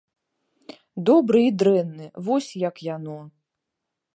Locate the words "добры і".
1.09-1.51